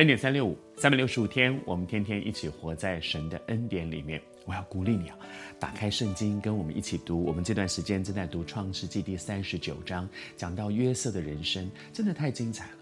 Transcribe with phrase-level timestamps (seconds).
[0.00, 4.18] 恩典三六五，三百六十五天，我们天天一起活在神的恩典里面。
[4.46, 5.18] 我要鼓励你啊，
[5.58, 7.22] 打开圣经，跟我们一起读。
[7.22, 10.08] 我们这段时间正在读创世纪第三十九章，
[10.38, 12.72] 讲到约瑟的人生，真的太精彩了。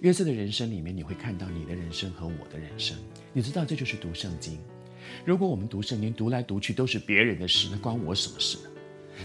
[0.00, 2.94] 约瑟的人生里面，你会看到你的人生和我的人生。
[3.32, 4.58] 你知道，这就是读圣经。
[5.24, 8.64] 如果我们读圣经读来读去都是别人的事，那关我什么事呢？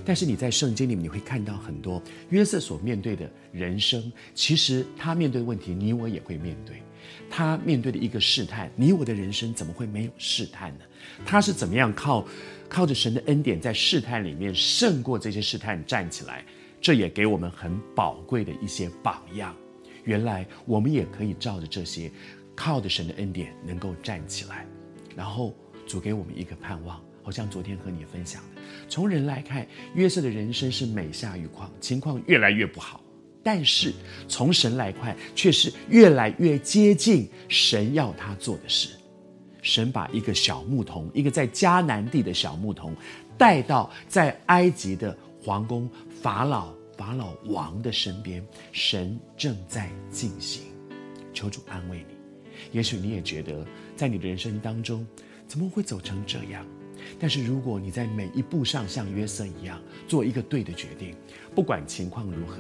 [0.04, 4.12] 但是你在圣经里面，你会看到很多约瑟所面对的人生。
[4.34, 6.82] 其实他面对的问题，你我也会面对。
[7.30, 10.84] 他面对的一个试探，你我的人生怎么会没有试探呢？
[11.26, 12.26] 他是怎么样靠
[12.68, 16.44] 靠着神的恩典，在试探里面胜过这些试探站起来？
[16.82, 19.56] 这也给我们很宝贵的一些榜样。
[20.04, 22.12] 原来我们也可以照着这些，
[22.56, 24.68] 靠着神的恩典能够站起来。
[25.16, 25.56] 然后
[25.88, 33.02] 主给我们一个盼望，好像昨天和你分享的，从人来看，约瑟的人生是每下愈况，情况越来越不好。
[33.42, 33.92] 但是
[34.28, 38.90] 从神来看，却是越来越接近神要他做的事。
[39.64, 42.96] 神把一个小牧童，一个在迦南地的小牧童，
[43.40, 45.90] 带到在埃及的皇宫
[46.22, 48.46] 法老法老王的身边。
[48.72, 50.62] 神正在进行，
[51.34, 52.16] 求主安慰你。
[52.72, 53.66] 也许你也觉得，
[53.96, 55.06] 在你的人生当中，
[55.48, 56.64] 怎么会走成这样？
[57.20, 61.16] 但是如果你在每一步上像约瑟一样，做一个对的决定，
[61.54, 62.58] 不管情况如何。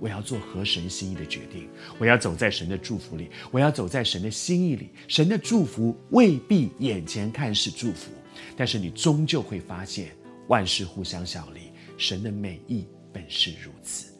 [0.00, 4.90] 我要做合神心意的决定，我要走在神的祝福里，我要走在神的心意里。
[5.08, 8.12] 神的祝福未必眼前看是祝福，
[8.56, 10.10] 但是你终究会发现
[10.46, 14.12] 万事互相效力，神的美意本是如此。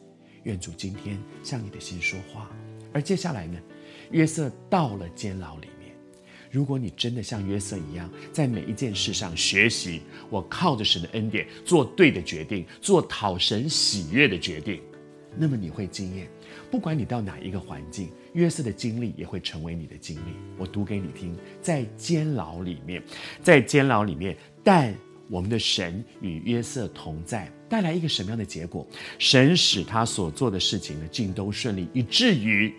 [0.43, 2.51] 愿主今天向你的心说话。
[2.93, 3.57] 而接下来呢，
[4.11, 5.69] 约瑟到了监牢里。
[6.51, 14.81] 如果你真的像约瑟一样，在每一件事上学习，我靠着神的恩典做对的决定，做讨神喜悦的决定。
[15.37, 16.27] 那么你会经验，
[16.71, 20.33] 不管你到哪一个环境，约瑟的经历也会成为你的经历。
[20.57, 23.03] 我读给你听，在监牢里面，
[23.43, 24.93] 在监牢里面，但
[25.29, 28.89] 我们的神与约瑟同在，带来一个什么样的结果？
[29.19, 32.73] 神使他所做的事情呢，尽都顺利，以至于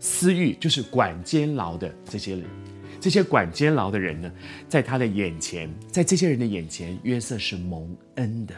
[0.00, 2.44] 司狱就是管监牢的这些人，
[3.00, 4.30] 这些管监牢的人呢，
[4.68, 8.54] 在他的眼前，在这些人的眼前，约瑟是蒙恩的。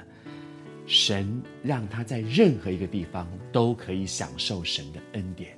[0.84, 5.56] 神让他在任何一个地方都可以享受神的恩典，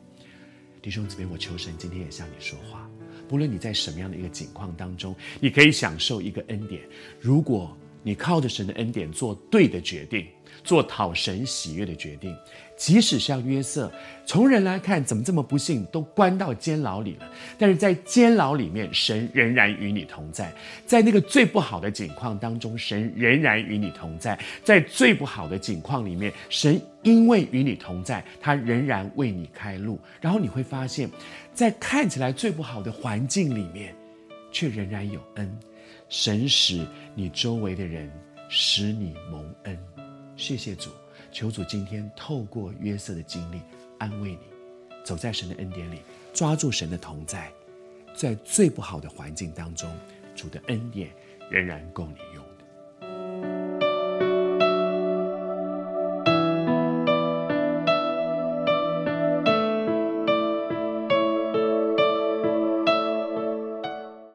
[0.83, 2.89] 弟兄姊妹，我求神今天也向你说话。
[3.27, 6.83] 不论你在什么样的一个境况当中，你可以享受一个恩典。
[7.19, 10.25] 如果你靠着神的恩典做对的决定，
[10.63, 12.37] 做讨神喜悦的决定。
[12.77, 13.91] 即使像约瑟，
[14.27, 17.31] 从人来看怎么这么不幸，都关到监牢里了。
[17.57, 20.53] 但是在监牢里面，神仍然与你同在。
[20.85, 24.37] 在那个最不好的境况当中，神仍然与你同在。
[24.65, 29.99] 在最不好的境况里面，神因为与你同在，他仍然为你开路。
[30.21, 31.09] 然后你会发现，
[31.53, 33.95] 在看起来最不好的环境里面，
[34.55, 35.59] 却仍然有恩。
[36.09, 38.09] 神使你周围的人
[38.49, 39.79] 使你蒙恩。
[40.37, 40.91] 谢谢主。
[41.33, 43.61] 求主今天透过约瑟的经历
[43.99, 44.39] 安慰你，
[45.03, 45.99] 走在神的恩典里，
[46.33, 47.53] 抓住神的同在，
[48.15, 49.93] 在最不好的环境当中，
[50.37, 51.11] 主的恩典
[51.51, 52.45] 仍然够你用。